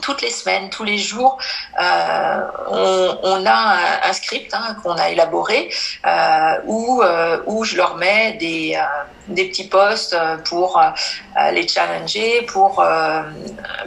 toutes 0.02 0.22
les 0.22 0.30
semaines, 0.30 0.70
tous 0.70 0.84
les 0.84 0.98
jours, 0.98 1.38
euh, 1.82 2.42
on, 2.68 3.18
on, 3.24 3.46
a 3.46 4.08
un, 4.08 4.14
script 4.14 4.54
hein, 4.54 4.76
qu'on 4.82 4.94
a 4.94 5.10
élaboré 5.10 5.70
euh, 6.06 6.58
où, 6.66 7.02
euh, 7.02 7.40
où 7.46 7.64
je 7.64 7.76
leur 7.78 7.96
mets 7.96 8.34
des, 8.34 8.76
euh, 8.76 8.84
des 9.28 9.46
petits 9.46 9.68
posts 9.68 10.16
pour 10.46 10.80
euh, 10.80 11.52
les 11.52 11.68
challenger, 11.68 12.44
pour, 12.44 12.84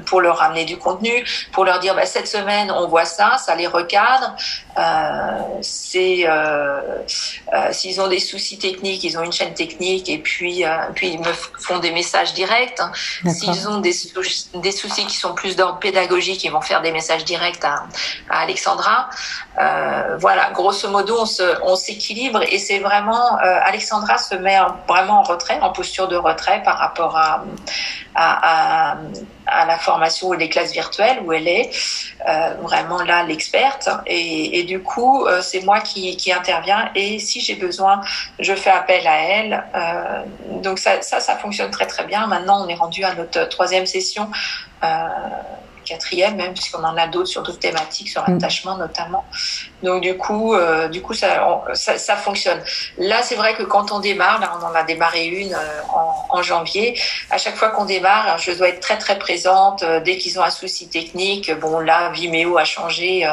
pour 0.06 0.20
leur 0.20 0.38
ramener 0.38 0.64
du 0.64 0.76
contenu, 0.76 1.24
pour 1.52 1.64
leur 1.64 1.78
dire 1.78 1.94
bah, 1.94 2.06
cette 2.06 2.28
semaine 2.28 2.70
on 2.70 2.88
voit 2.88 3.04
ça, 3.04 3.38
ça 3.38 3.54
les 3.54 3.66
recadre. 3.66 4.34
c'est 5.60 6.26
s'ils 7.72 8.00
ont 8.00 8.08
des 8.08 8.20
soucis 8.20 8.58
techniques, 8.58 9.04
ils 9.04 9.18
ont 9.18 9.22
une 9.22 9.32
chaîne 9.32 9.54
technique 9.54 10.08
et 10.08 10.18
puis 10.18 10.64
puis 10.94 11.08
ils 11.08 11.20
me 11.20 11.32
font 11.60 11.78
des 11.78 11.90
messages 11.90 12.34
directs. 12.34 12.80
Hein. 12.80 12.92
S'ils 13.26 13.68
ont 13.68 13.78
des, 13.78 13.94
des 14.54 14.72
soucis 14.72 15.06
qui 15.06 15.16
sont 15.16 15.34
plus 15.34 15.56
d'ordre 15.56 15.78
pédagogique 15.78 16.28
ils 16.44 16.50
vont 16.50 16.60
faire 16.60 16.80
des 16.82 16.92
messages 16.92 17.24
directs 17.24 17.64
à, 17.64 17.84
Alexandra. 18.28 19.08
Euh, 19.60 20.16
voilà, 20.18 20.50
grosso 20.52 20.88
modo, 20.88 21.24
on 21.62 21.76
s'équilibre 21.76 22.42
et 22.42 22.58
c'est 22.58 22.78
vraiment 22.78 23.38
euh, 23.38 23.60
Alexandra 23.64 24.18
se 24.18 24.34
met 24.34 24.58
vraiment 24.86 25.20
en 25.20 25.22
retrait, 25.28 25.58
en 25.60 25.70
posture 25.70 26.08
de 26.08 26.16
retrait 26.16 26.62
par 26.62 26.78
rapport 26.78 27.16
à, 27.16 27.44
à, 28.14 28.96
la 29.66 29.78
formation 29.78 30.28
ou 30.28 30.32
les 30.34 30.48
classes 30.48 30.72
virtuelles 30.72 31.20
où 31.24 31.32
elle 31.32 31.48
est 31.48 31.70
euh, 32.28 32.54
vraiment 32.62 33.02
là 33.02 33.22
l'experte. 33.22 33.88
Et, 34.06 34.64
du 34.64 34.82
coup 34.82 35.26
c'est 35.40 35.64
moi 35.64 35.80
qui, 35.80 36.16
qui 36.16 36.32
interviens. 36.32 36.90
Et 36.94 37.18
si 37.18 37.40
j'ai 37.40 37.54
besoin 37.54 38.00
je 38.38 38.54
fais 38.54 38.70
appel 38.70 39.06
à 39.06 39.16
elle. 39.16 39.64
Donc 40.62 40.78
ça, 40.78 41.00
ça, 41.02 41.20
ça 41.20 41.36
fonctionne 41.36 41.70
très 41.70 41.86
très 41.86 42.04
bien. 42.04 42.26
Maintenant 42.26 42.64
on 42.64 42.68
est 42.68 42.74
rendu 42.74 43.04
à 43.04 43.14
notre 43.14 43.48
troisième 43.48 43.86
session 43.86 44.30
quatrième 45.88 46.36
même, 46.36 46.54
puisqu'on 46.54 46.84
en 46.84 46.96
a 46.96 47.06
d'autres 47.06 47.28
sur 47.28 47.42
d'autres 47.42 47.58
thématiques, 47.58 48.08
sur 48.08 48.22
mm. 48.22 48.32
l'attachement 48.34 48.76
notamment. 48.76 49.24
Donc 49.82 50.02
du 50.02 50.16
coup, 50.16 50.54
euh, 50.54 50.88
du 50.88 51.02
coup 51.02 51.14
ça, 51.14 51.40
ça, 51.74 52.16
fonctionne. 52.16 52.60
Là, 52.98 53.22
c'est 53.22 53.36
vrai 53.36 53.54
que 53.54 53.62
quand 53.62 53.92
on 53.92 54.00
démarre, 54.00 54.40
là 54.40 54.52
on 54.60 54.64
en 54.64 54.74
a 54.74 54.82
démarré 54.82 55.26
une 55.26 55.54
euh, 55.54 55.82
en, 56.30 56.42
janvier, 56.42 56.98
à 57.30 57.38
chaque 57.38 57.56
fois 57.56 57.70
qu'on 57.70 57.84
démarre, 57.84 58.38
je 58.38 58.52
dois 58.52 58.68
être 58.68 58.80
très 58.80 58.98
très 58.98 59.18
présente 59.18 59.82
euh, 59.82 60.00
dès 60.00 60.16
qu'ils 60.18 60.38
ont 60.38 60.42
un 60.42 60.50
souci 60.50 60.88
technique. 60.88 61.52
Bon 61.60 61.78
là, 61.80 62.10
Vimeo 62.10 62.58
a 62.58 62.64
changé 62.64 63.28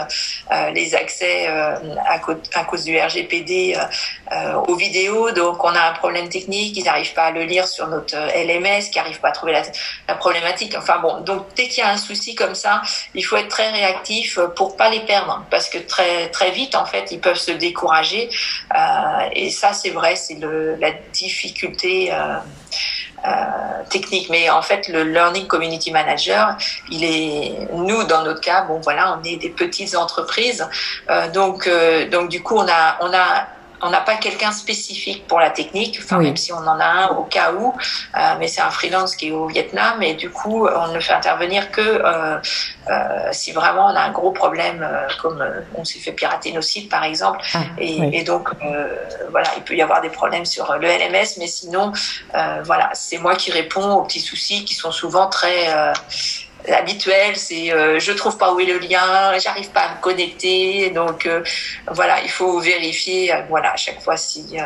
les 0.74 0.96
accès 0.96 1.48
à, 1.48 2.64
cause 2.64 2.84
du 2.84 2.98
RGPD 2.98 3.78
aux 4.68 4.76
vidéos, 4.76 5.32
donc 5.32 5.64
on 5.64 5.70
a 5.70 5.82
un 5.90 5.94
problème 5.94 6.30
technique, 6.30 6.78
ils 6.78 6.84
n'arrivent 6.84 7.14
pas 7.14 7.26
à 7.26 7.32
le 7.32 7.44
lire 7.44 7.68
sur 7.68 7.88
notre 7.88 8.16
LMS, 8.16 8.90
qui 8.92 8.98
n'arrivent 8.98 9.20
pas 9.20 9.30
à 9.30 9.32
trouver 9.32 9.54
la, 9.54 9.64
la 10.08 10.16
problématique. 10.16 10.76
Enfin 10.78 11.00
bon, 11.00 11.22
donc 11.22 11.46
dès 11.56 11.68
qu'il 11.68 11.84
y 11.84 11.88
a 11.88 11.90
un 11.90 11.98
souci 11.98 12.36
comme 12.36 12.45
ça, 12.54 12.82
il 13.14 13.24
faut 13.24 13.38
être 13.38 13.48
très 13.48 13.72
réactif 13.72 14.40
pour 14.56 14.78
pas 14.78 14.90
les 14.90 15.02
perdre, 15.02 15.44
parce 15.50 15.70
que 15.70 15.78
très 15.78 16.30
très 16.30 16.52
vite 16.52 16.76
en 16.76 16.86
fait, 16.86 17.12
ils 17.12 17.20
peuvent 17.20 17.38
se 17.38 17.52
décourager. 17.52 18.30
Euh, 18.76 19.30
et 19.34 19.50
ça, 19.50 19.74
c'est 19.74 19.92
vrai, 19.92 20.16
c'est 20.16 20.38
la 20.80 20.92
difficulté. 21.14 22.12
Euh, 22.12 22.38
euh, 23.26 23.84
technique 23.90 24.30
mais 24.30 24.52
en 24.52 24.62
fait 24.62 24.88
le 24.88 25.04
learning 25.04 25.48
community 25.48 25.90
manager 25.90 26.58
il 26.92 27.04
est 27.04 27.68
nous 27.74 28.04
dans 28.04 28.24
notre 28.24 28.42
cas 28.42 28.66
bon 28.66 28.80
voilà 28.82 29.18
on 29.18 29.24
est 29.24 29.38
des 29.38 29.50
petites 29.50 29.96
entreprises 29.96 30.68
donc 31.34 31.68
donc 32.12 32.30
du 32.30 32.44
coup 32.44 32.56
on 32.56 32.68
a 32.68 32.98
on 33.02 33.12
a 33.14 33.48
on 33.82 33.90
n'a 33.90 34.02
pas 34.02 34.16
quelqu'un 34.16 34.52
spécifique 34.52 35.28
pour 35.28 35.40
la 35.40 35.50
technique, 35.50 36.00
enfin 36.04 36.20
même 36.20 36.38
si 36.38 36.54
on 36.54 36.58
en 36.58 36.80
a 36.80 36.86
un 36.86 37.08
au 37.10 37.24
cas 37.24 37.54
où, 37.54 37.74
euh, 38.16 38.20
mais 38.40 38.48
c'est 38.48 38.62
un 38.62 38.70
freelance 38.70 39.16
qui 39.16 39.30
est 39.30 39.32
au 39.32 39.48
Vietnam 39.48 40.02
et 40.02 40.14
du 40.14 40.30
coup 40.30 40.68
on 40.68 40.88
ne 40.90 41.00
fait 41.00 41.14
intervenir 41.14 41.72
que 41.72 41.82
euh, 41.82 42.38
euh, 42.90 43.30
si 43.32 43.52
vraiment 43.52 43.86
on 43.86 43.96
a 43.96 44.02
un 44.02 44.12
gros 44.12 44.32
problème, 44.32 44.88
comme 45.22 45.44
on 45.76 45.84
s'est 45.84 46.00
fait 46.00 46.12
pirater 46.12 46.52
nos 46.52 46.62
sites 46.62 46.90
par 46.90 47.04
exemple, 47.04 47.40
ah, 47.54 47.60
et, 47.78 48.20
et, 48.20 48.24
donc 48.24 48.50
voilà 49.32 49.50
il 49.58 49.64
peut 49.64 49.76
y 49.76 49.82
avoir 49.82 50.02
des 50.02 50.10
problèmes 50.10 50.46
sur 50.46 50.74
le 50.74 50.88
LMS, 50.88 51.38
mais 51.40 51.48
sinon 51.48 51.92
voilà 52.64 52.90
c'est 52.94 53.18
moi 53.18 53.36
qui 53.36 53.52
réponds 53.52 53.94
aux 53.96 54.04
petits 54.04 54.20
soucis 54.20 54.66
qui 54.66 54.74
sont 54.74 54.92
souvent 54.92 55.28
très 55.28 55.68
habituel, 56.74 57.36
c'est 57.36 57.72
euh, 57.72 58.00
je 58.00 58.12
trouve 58.12 58.38
pas 58.38 58.54
où 58.54 58.60
est 58.60 58.66
le 58.66 58.80
lien, 58.80 59.38
j'arrive 59.38 59.70
pas 59.70 59.82
à 59.82 59.96
me 59.96 60.02
connecter, 60.02 60.90
donc 60.90 61.26
euh, 61.26 61.44
voilà, 61.92 62.22
il 62.24 62.30
faut 62.30 62.60
vérifier, 62.60 63.34
euh, 63.34 63.42
voilà, 63.50 63.74
à 63.74 63.76
chaque 63.76 64.02
fois 64.02 64.18
si, 64.18 64.58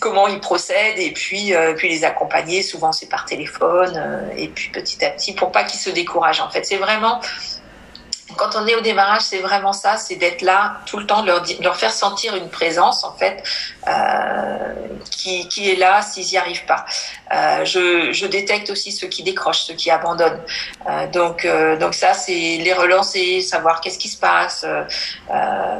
comment 0.00 0.28
ils 0.28 0.40
procèdent 0.40 0.98
et 0.98 1.10
puis 1.12 1.52
puis 1.76 1.88
les 1.88 2.04
accompagner. 2.04 2.62
Souvent 2.62 2.92
c'est 2.92 3.08
par 3.08 3.24
téléphone 3.24 4.30
et 4.36 4.48
puis 4.48 4.70
petit 4.70 5.04
à 5.04 5.10
petit 5.10 5.34
pour 5.34 5.50
pas 5.50 5.64
qu'ils 5.64 5.80
se 5.80 5.90
découragent. 5.90 6.40
En 6.40 6.50
fait, 6.50 6.64
c'est 6.64 6.76
vraiment 6.76 7.20
quand 8.36 8.56
on 8.56 8.66
est 8.66 8.74
au 8.74 8.80
démarrage, 8.80 9.22
c'est 9.22 9.38
vraiment 9.38 9.72
ça, 9.72 9.96
c'est 9.96 10.16
d'être 10.16 10.42
là 10.42 10.78
tout 10.86 10.98
le 10.98 11.06
temps, 11.06 11.22
de 11.22 11.28
leur, 11.28 11.44
leur 11.60 11.76
faire 11.76 11.92
sentir 11.92 12.36
une 12.36 12.48
présence 12.48 13.04
en 13.04 13.12
fait 13.12 13.42
euh, 13.88 14.74
qui, 15.10 15.48
qui, 15.48 15.70
est 15.70 15.76
là 15.76 16.02
s'ils 16.02 16.26
n'y 16.26 16.36
arrivent 16.36 16.66
pas. 16.66 16.84
Euh, 17.32 17.64
je, 17.64 18.12
je, 18.12 18.26
détecte 18.26 18.70
aussi 18.70 18.92
ceux 18.92 19.08
qui 19.08 19.22
décrochent, 19.22 19.62
ceux 19.62 19.74
qui 19.74 19.90
abandonnent. 19.90 20.40
Euh, 20.88 21.06
donc, 21.08 21.46
donc 21.80 21.94
ça, 21.94 22.14
c'est 22.14 22.58
les 22.58 22.72
relancer, 22.72 23.40
savoir 23.40 23.80
qu'est-ce 23.80 23.98
qui 23.98 24.08
se 24.08 24.18
passe. 24.18 24.66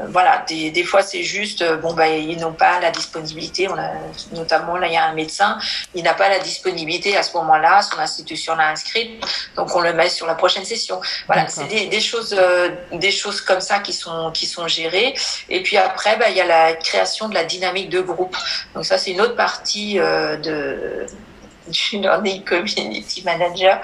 Voilà, 0.09 0.43
des, 0.47 0.71
des 0.71 0.83
fois 0.83 1.01
c'est 1.01 1.23
juste, 1.23 1.63
bon 1.81 1.93
bah 1.93 2.07
ils 2.07 2.37
n'ont 2.37 2.53
pas 2.53 2.79
la 2.79 2.91
disponibilité. 2.91 3.67
On 3.69 3.77
a, 3.77 3.91
notamment 4.31 4.77
là, 4.77 4.87
il 4.87 4.93
y 4.93 4.97
a 4.97 5.05
un 5.05 5.13
médecin, 5.13 5.57
il 5.93 6.03
n'a 6.03 6.13
pas 6.13 6.29
la 6.29 6.39
disponibilité 6.39 7.17
à 7.17 7.23
ce 7.23 7.35
moment-là, 7.37 7.81
son 7.81 7.99
institution 7.99 8.55
l'a 8.55 8.69
inscrite, 8.69 9.23
donc 9.55 9.75
on 9.75 9.81
le 9.81 9.93
met 9.93 10.09
sur 10.09 10.25
la 10.25 10.35
prochaine 10.35 10.65
session. 10.65 10.99
Voilà, 11.27 11.47
c'est 11.47 11.67
des, 11.67 11.87
des 11.87 12.01
choses 12.01 12.33
euh, 12.47 12.69
des 12.93 13.11
choses 13.11 13.41
comme 13.41 13.61
ça 13.61 13.79
qui 13.79 13.93
sont 13.93 14.31
qui 14.31 14.45
sont 14.45 14.67
gérées. 14.67 15.13
Et 15.49 15.61
puis 15.61 15.77
après, 15.77 16.17
bah, 16.17 16.29
il 16.29 16.37
y 16.37 16.41
a 16.41 16.45
la 16.45 16.73
création 16.73 17.29
de 17.29 17.33
la 17.33 17.43
dynamique 17.43 17.89
de 17.89 18.01
groupe. 18.01 18.35
Donc 18.73 18.85
ça, 18.85 18.97
c'est 18.97 19.11
une 19.11 19.21
autre 19.21 19.35
partie 19.35 19.99
euh, 19.99 20.37
de 20.37 21.05
du 21.67 21.97
learning 21.99 22.43
community 22.43 23.23
manager. 23.23 23.81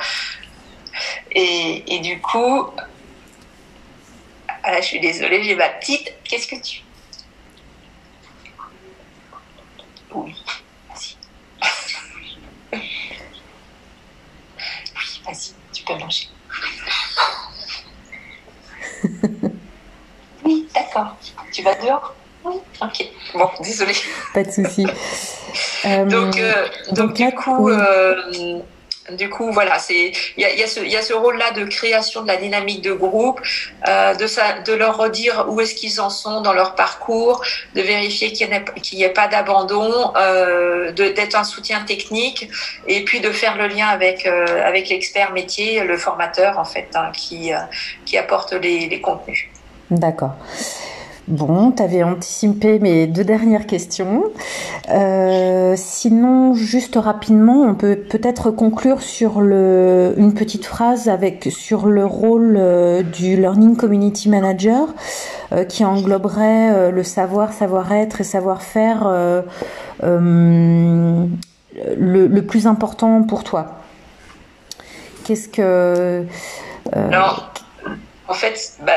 Et, 1.32 1.84
et 1.96 2.00
du 2.00 2.22
coup, 2.22 2.70
ah 4.64 4.80
je 4.80 4.86
suis 4.86 5.00
désolée, 5.00 5.44
j'ai 5.44 5.56
ma 5.56 5.70
petite. 5.70 6.14
Qu'est-ce 6.24 6.48
que 6.48 6.62
tu 6.62 6.82
Oui, 10.14 10.36
vas-y. 10.90 11.16
oui, 14.96 15.22
vas-y, 15.26 15.54
tu 15.74 15.84
peux 15.84 15.96
manger. 15.96 16.30
oui, 20.46 20.68
d'accord. 20.74 21.18
Tu 21.52 21.64
vas 21.64 21.76
dehors 21.76 22.16
Oui. 22.46 22.56
Ok. 22.82 23.06
Bon, 23.34 23.50
désolé. 23.62 23.94
Pas 24.34 24.44
de 24.44 24.52
souci. 24.52 24.86
donc, 25.86 26.38
euh, 26.38 26.54
euh, 26.90 26.94
donc, 26.94 27.14
du 27.14 27.32
coup, 27.32 27.70
euh, 27.70 28.60
du 29.12 29.30
coup, 29.30 29.52
voilà, 29.52 29.80
c'est 29.80 30.12
il 30.38 30.44
y 30.44 30.96
a, 30.96 31.02
ce, 31.02 31.14
rôle-là 31.14 31.52
de 31.52 31.66
création 31.66 32.22
de 32.22 32.28
la 32.28 32.38
dynamique 32.38 32.82
de 32.82 32.94
groupe, 32.94 33.42
euh, 33.88 34.14
de 34.14 34.74
leur 34.74 34.98
redire 34.98 35.46
où 35.50 35.60
est-ce 35.60 35.76
qu'ils 35.76 36.00
en 36.00 36.10
sont 36.10 36.42
dans 36.42 36.54
leur 36.54 36.76
parcours, 36.76 37.44
de 37.76 37.82
vérifier 37.82 38.32
qu'il 38.32 38.50
n'y 38.50 39.04
ait, 39.04 39.10
pas 39.10 39.28
d'abandon, 39.28 40.14
euh, 40.16 40.92
d'être 40.92 41.36
un 41.36 41.44
soutien 41.44 41.82
technique, 41.82 42.50
et 42.88 43.04
puis 43.04 43.20
de 43.20 43.32
faire 43.32 43.58
le 43.58 43.68
lien 43.68 43.88
avec 43.88 44.26
euh, 44.26 44.72
l'expert 44.72 45.32
métier, 45.34 45.84
le 45.84 45.98
formateur 45.98 46.58
en 46.58 46.66
fait, 46.66 46.88
hein, 46.96 47.12
qui 47.14 48.18
apporte 48.18 48.54
les 48.54 49.02
contenus. 49.02 49.48
D'accord. 49.92 50.36
Bon, 51.30 51.72
tu 51.72 51.82
avais 51.82 52.04
anticipé 52.04 52.80
mes 52.80 53.08
deux 53.08 53.24
dernières 53.24 53.66
questions. 53.66 54.26
Euh, 54.90 55.74
sinon, 55.78 56.54
juste 56.54 56.98
rapidement, 56.98 57.62
on 57.62 57.76
peut 57.76 57.96
peut-être 57.96 58.52
conclure 58.52 59.02
sur 59.02 59.40
le, 59.40 60.14
une 60.18 60.34
petite 60.34 60.66
phrase 60.66 61.08
avec 61.08 61.48
sur 61.50 61.86
le 61.86 62.06
rôle 62.06 62.58
euh, 62.58 63.04
du 63.04 63.38
Learning 63.38 63.78
Community 63.78 64.28
Manager. 64.30 64.88
qui 65.70 65.86
engloberait 65.86 66.92
le 66.92 67.04
savoir, 67.04 67.54
savoir-être 67.54 68.22
et 68.22 68.24
savoir-faire 68.24 69.08
le, 70.02 71.28
le, 71.96 72.42
plus 72.42 72.66
important 72.66 73.22
pour 73.22 73.44
toi 73.44 73.78
Qu'est-ce 75.24 75.48
que... 75.48 76.26
Alors, 76.92 77.54
en 78.28 78.34
fait, 78.34 78.74
bah, 78.84 78.94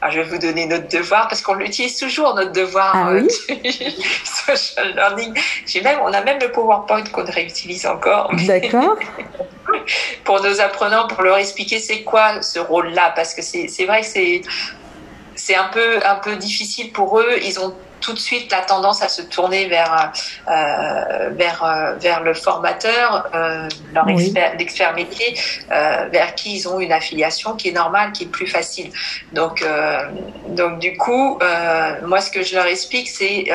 ah, 0.00 0.10
je 0.10 0.20
vais 0.20 0.24
vous 0.24 0.38
donner 0.38 0.66
notre 0.66 0.88
devoir 0.88 1.28
parce 1.28 1.42
qu'on 1.42 1.54
l'utilise 1.54 1.96
toujours 1.96 2.34
notre 2.34 2.52
devoir 2.52 2.92
ah 2.94 3.10
euh, 3.10 3.26
social 4.46 4.94
learning. 4.94 5.34
même, 5.82 5.98
on 6.02 6.12
a 6.12 6.22
même 6.22 6.38
le 6.40 6.50
PowerPoint 6.50 7.04
qu'on 7.04 7.24
réutilise 7.24 7.86
encore. 7.86 8.30
D'accord. 8.46 8.96
pour 10.24 10.42
nos 10.42 10.60
apprenants, 10.60 11.06
pour 11.08 11.22
leur 11.22 11.36
expliquer 11.38 11.78
c'est 11.78 12.02
quoi 12.02 12.42
ce 12.42 12.58
rôle-là, 12.58 13.12
parce 13.14 13.34
que 13.34 13.42
c'est 13.42 13.84
vrai 13.86 14.00
que 14.00 14.06
c'est 14.06 14.40
c'est 15.34 15.54
un 15.54 15.68
peu 15.68 16.00
un 16.04 16.16
peu 16.16 16.36
difficile 16.36 16.92
pour 16.92 17.20
eux. 17.20 17.38
Ils 17.42 17.60
ont 17.60 17.74
tout 18.00 18.12
de 18.12 18.18
suite 18.18 18.50
la 18.52 18.60
tendance 18.60 19.02
à 19.02 19.08
se 19.08 19.22
tourner 19.22 19.66
vers 19.66 20.12
euh, 20.48 21.30
vers 21.30 21.64
euh, 21.64 21.94
vers 21.94 22.22
le 22.22 22.34
formateur, 22.34 23.28
euh, 23.34 23.68
leur 23.94 24.08
expert, 24.08 24.54
l'expert 24.58 24.94
métier, 24.94 25.36
euh, 25.72 26.06
vers 26.10 26.34
qui 26.34 26.56
ils 26.56 26.68
ont 26.68 26.80
une 26.80 26.92
affiliation 26.92 27.54
qui 27.54 27.68
est 27.68 27.72
normale, 27.72 28.12
qui 28.12 28.24
est 28.24 28.32
plus 28.38 28.46
facile. 28.46 28.90
Donc 29.32 29.64
donc 30.48 30.78
du 30.78 30.96
coup, 30.96 31.38
moi 32.02 32.20
ce 32.20 32.30
que 32.30 32.42
je 32.42 32.54
leur 32.54 32.66
explique, 32.66 33.08
c'est 33.08 33.46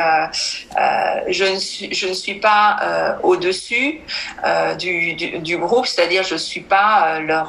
je 1.27 1.43
ne 1.43 1.59
suis 1.59 1.93
je 1.93 2.07
ne 2.07 2.13
suis 2.13 2.35
pas 2.35 3.17
au 3.23 3.35
dessus 3.35 4.01
du, 4.79 5.13
du, 5.13 5.39
du 5.39 5.57
groupe, 5.57 5.88
c'est-à-dire 5.88 6.23
je 6.23 6.35
suis 6.35 6.62
pas 6.62 7.19
leur, 7.19 7.47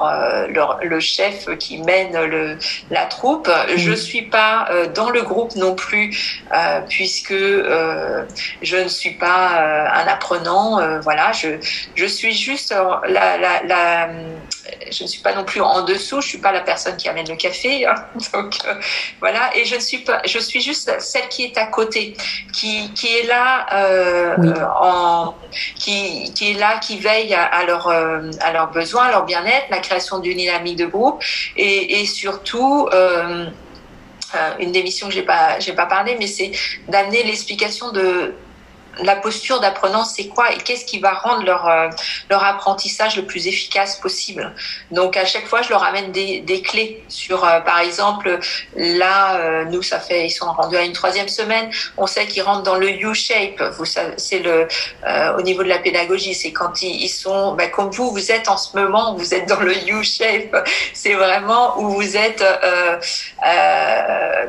leur 0.49 0.79
le 0.83 1.01
chef 1.01 1.47
qui 1.59 1.79
mène 1.79 2.19
le 2.25 2.59
la 2.91 3.07
troupe. 3.07 3.51
Je 3.77 3.93
suis 3.93 4.23
pas 4.23 4.69
dans 4.95 5.11
le 5.11 5.23
groupe 5.23 5.55
non 5.57 5.75
plus 5.75 6.43
puisque 6.89 7.33
euh, 7.33 8.25
je 8.63 8.77
ne 8.77 8.89
suis 8.89 9.13
pas 9.13 9.61
euh, 9.61 9.87
un 9.87 10.07
apprenant. 10.07 10.79
Euh, 10.79 11.01
voilà, 11.01 11.33
je, 11.33 11.59
je 11.95 12.07
suis 12.07 12.33
juste 12.33 12.75
la, 13.09 13.37
la, 13.39 13.63
la, 13.63 14.09
je 14.91 15.03
ne 15.03 15.09
suis 15.09 15.23
pas 15.23 15.35
non 15.35 15.45
plus 15.45 15.61
en 15.61 15.83
dessous. 15.83 16.21
Je 16.21 16.29
suis 16.29 16.39
pas 16.39 16.53
la 16.53 16.61
personne 16.61 16.97
qui 16.97 17.09
amène 17.09 17.29
le 17.29 17.37
café. 17.37 17.87
Hein. 17.87 17.95
donc 18.33 18.57
voilà, 19.21 19.57
et 19.57 19.65
je 19.65 19.77
ne 19.77 19.81
suis 19.81 19.99
pas, 19.99 20.21
je 20.25 20.39
suis 20.39 20.61
juste 20.61 20.93
celle 21.01 21.29
qui 21.29 21.45
est 21.45 21.59
à 21.59 21.67
côté, 21.67 22.17
qui, 22.53 22.93
qui 22.95 23.09
est 23.17 23.27
là 23.27 23.67
en, 24.81 25.35
qui, 25.77 26.33
qui 26.35 26.53
est 26.53 26.55
là, 26.55 26.79
qui 26.79 26.99
veille 26.99 27.35
à, 27.35 27.45
à 27.45 27.65
leurs 27.65 27.89
à 27.89 28.53
leurs 28.53 28.71
besoins, 28.71 29.05
à 29.05 29.11
leur 29.11 29.25
bien-être, 29.25 29.67
la 29.71 29.79
création 29.79 30.19
d'une 30.19 30.39
dynamique 30.39 30.77
de 30.77 30.87
groupe 30.87 31.23
et, 31.57 32.01
et 32.01 32.07
surtout 32.07 32.89
une 34.59 34.73
des 34.73 34.83
missions 34.83 35.09
que 35.09 35.15
j'ai 35.15 35.23
pas 35.23 35.59
j'ai 35.61 35.73
pas 35.73 35.87
parlé, 35.87 36.17
mais 36.19 36.27
c'est 36.27 36.53
d'amener 36.89 37.23
l'explication 37.25 37.93
de 37.93 38.35
la 39.03 39.17
posture 39.17 39.61
d'apprenant, 39.61 40.05
c'est 40.05 40.29
quoi 40.29 40.53
et 40.53 40.59
qu'est-ce 40.59 40.85
qui 40.85 40.99
va 40.99 41.13
rendre 41.13 41.45
leur 41.45 41.67
euh, 41.69 41.89
leur 42.31 42.45
apprentissage 42.45 43.17
le 43.17 43.25
plus 43.25 43.47
efficace 43.47 43.97
possible. 43.97 44.53
Donc 44.91 45.17
à 45.17 45.25
chaque 45.25 45.47
fois, 45.47 45.63
je 45.63 45.71
leur 45.71 45.83
amène 45.83 46.13
des, 46.13 46.41
des 46.41 46.63
clés 46.63 47.03
sur, 47.09 47.45
euh, 47.45 47.61
par 47.61 47.81
exemple, 47.81 48.39
là, 48.77 49.37
euh, 49.37 49.65
nous, 49.65 49.83
ça 49.83 50.01
fait, 50.01 50.27
ils 50.27 50.31
sont 50.31 50.51
rendus 50.53 50.77
à 50.77 50.83
une 50.83 50.93
troisième 50.93 51.29
semaine. 51.29 51.71
On 51.97 52.07
sait 52.07 52.27
qu'ils 52.27 52.43
rentrent 52.43 52.63
dans 52.63 52.77
le 52.77 52.91
U-shape. 52.91 53.63
Vous 53.77 53.85
c'est 53.85 54.39
le 54.39 54.69
au 55.37 55.43
niveau 55.43 55.63
de 55.63 55.69
la 55.69 55.79
pédagogie, 55.79 56.35
c'est 56.35 56.53
quand 56.53 56.83
ils, 56.83 57.09
sont, 57.09 57.55
ben, 57.55 57.71
comme 57.71 57.91
vous, 57.91 58.11
vous 58.11 58.33
êtes 58.33 58.49
en 58.49 58.57
ce 58.57 58.77
moment, 58.77 59.15
vous 59.15 59.35
êtes 59.35 59.49
dans 59.49 59.61
le 59.61 59.77
U-shape. 59.89 60.69
C'est 60.93 61.15
vraiment 61.15 61.79
où 61.79 61.91
vous 61.91 62.17
êtes 62.17 62.45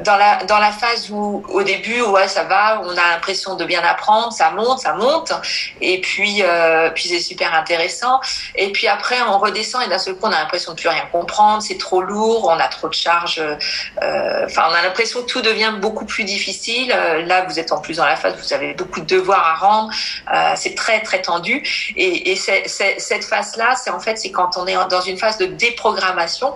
dans 0.04 0.18
la 0.18 0.44
dans 0.46 0.60
la 0.60 0.72
phase 0.72 1.10
où 1.12 1.44
au 1.50 1.64
début, 1.64 2.02
ouais, 2.02 2.28
ça 2.28 2.44
va, 2.44 2.82
on 2.84 2.92
a 2.92 3.12
l'impression 3.12 3.56
de 3.56 3.66
bien 3.66 3.84
apprendre 3.84 4.32
ça 4.36 4.52
monte, 4.52 4.80
ça 4.80 4.94
monte, 4.94 5.32
et 5.82 6.02
puis 6.02 6.42
euh, 6.42 6.90
puis 6.90 7.10
c'est 7.10 7.20
super 7.20 7.54
intéressant. 7.54 8.20
Et 8.56 8.72
puis 8.72 8.88
après 8.88 9.22
on 9.22 9.38
redescend 9.40 9.84
et 9.84 9.88
d'un 9.88 9.98
seul 9.98 10.16
coup 10.16 10.28
on 10.28 10.32
a 10.32 10.40
l'impression 10.40 10.74
de 10.74 10.78
plus 10.78 10.90
rien 10.90 11.06
comprendre, 11.12 11.62
c'est 11.62 11.78
trop 11.78 12.02
lourd, 12.02 12.48
on 12.52 12.60
a 12.60 12.68
trop 12.68 12.88
de 12.88 12.94
charges. 12.94 13.42
Euh, 14.02 14.46
enfin, 14.46 14.64
on 14.70 14.74
a 14.74 14.82
l'impression 14.82 15.22
que 15.22 15.28
tout 15.28 15.42
devient 15.42 15.74
beaucoup 15.80 16.06
plus 16.06 16.24
difficile. 16.24 16.92
Euh, 16.96 17.26
là, 17.26 17.46
vous 17.46 17.60
êtes 17.60 17.72
en 17.72 17.80
plus 17.80 17.98
dans 17.98 18.06
la 18.06 18.16
phase, 18.16 18.36
vous 18.38 18.54
avez 18.54 18.74
beaucoup 18.74 19.02
de 19.02 19.06
devoirs 19.06 19.46
à 19.46 19.56
rendre, 19.56 19.92
c'est 20.56 20.76
très 20.76 21.02
très 21.02 21.22
tendu. 21.22 21.64
Et, 21.96 22.32
et 22.32 22.36
cette 22.36 23.24
phase 23.24 23.56
là, 23.58 23.76
c'est 23.76 23.90
en 23.90 24.00
fait 24.00 24.18
c'est 24.18 24.32
quand 24.32 24.58
on 24.58 24.68
est 24.68 24.76
dans 24.90 25.02
une 25.02 25.18
phase 25.18 25.38
de 25.38 25.46
déprogrammation 25.46 26.56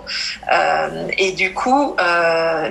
et 1.18 1.32
du 1.32 1.54
coup 1.54 1.96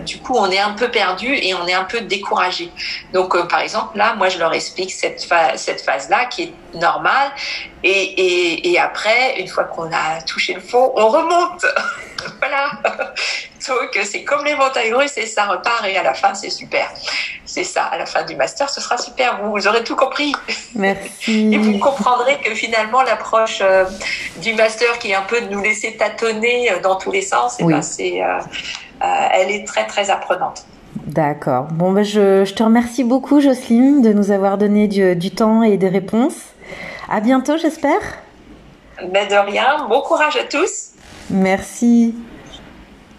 du 0.05 0.19
coup 0.19 0.35
on 0.35 0.49
est 0.51 0.59
un 0.59 0.71
peu 0.71 0.89
perdu 0.89 1.33
et 1.33 1.53
on 1.53 1.67
est 1.67 1.73
un 1.73 1.83
peu 1.83 2.01
découragé. 2.01 2.71
Donc 3.13 3.35
par 3.47 3.59
exemple 3.61 3.97
là, 3.97 4.15
moi 4.15 4.29
je 4.29 4.37
leur 4.37 4.53
explique 4.53 4.91
cette, 4.99 5.25
cette 5.55 5.81
phase-là 5.81 6.25
qui 6.25 6.43
est 6.43 6.77
normale. 6.77 7.31
Et, 7.83 7.89
et, 7.89 8.71
et 8.71 8.79
après, 8.79 9.39
une 9.39 9.47
fois 9.47 9.63
qu'on 9.63 9.91
a 9.91 10.21
touché 10.25 10.53
le 10.53 10.61
fond, 10.61 10.91
on 10.95 11.07
remonte. 11.07 11.65
voilà. 12.39 12.71
Donc 13.67 13.97
c'est 14.03 14.23
comme 14.23 14.43
les 14.45 14.55
montagnes 14.55 14.93
russes 14.93 15.17
et 15.17 15.25
ça 15.25 15.45
repart 15.45 15.85
et 15.85 15.95
à 15.97 16.03
la 16.03 16.13
fin 16.13 16.33
c'est 16.33 16.49
super. 16.49 16.89
C'est 17.45 17.63
ça, 17.63 17.83
à 17.83 17.97
la 17.97 18.05
fin 18.05 18.23
du 18.23 18.35
master 18.35 18.69
ce 18.69 18.81
sera 18.81 18.97
super. 18.97 19.41
Vous, 19.41 19.67
aurez 19.67 19.83
tout 19.83 19.95
compris. 19.95 20.33
Merci. 20.75 21.49
Et 21.53 21.57
vous 21.57 21.77
comprendrez 21.77 22.39
que 22.39 22.53
finalement 22.55 23.01
l'approche 23.03 23.59
euh, 23.61 23.85
du 24.37 24.53
master 24.53 24.97
qui 24.99 25.11
est 25.11 25.15
un 25.15 25.23
peu 25.23 25.41
de 25.41 25.47
nous 25.47 25.61
laisser 25.61 25.97
tâtonner 25.97 26.71
euh, 26.71 26.79
dans 26.79 26.95
tous 26.95 27.11
les 27.11 27.21
sens, 27.21 27.57
eh 27.59 27.63
ben, 27.63 27.81
c'est, 27.81 28.23
euh, 28.23 28.39
elle 29.31 29.51
est 29.51 29.65
très 29.67 29.85
très 29.87 30.09
apprenante. 30.09 30.65
D'accord. 31.09 31.67
Bon, 31.71 31.91
ben 31.91 32.03
je, 32.03 32.45
je, 32.45 32.53
te 32.53 32.61
remercie 32.61 33.03
beaucoup, 33.03 33.41
Jocelyne, 33.41 34.03
de 34.03 34.13
nous 34.13 34.29
avoir 34.29 34.59
donné 34.59 34.87
du, 34.87 35.15
du 35.15 35.31
temps 35.31 35.63
et 35.63 35.75
des 35.75 35.89
réponses. 35.89 36.53
À 37.09 37.19
bientôt, 37.19 37.57
j'espère. 37.57 37.99
Ben 39.11 39.27
de 39.27 39.49
rien. 39.49 39.87
Bon 39.89 40.01
courage 40.01 40.35
à 40.35 40.43
tous. 40.43 40.91
Merci. 41.31 42.13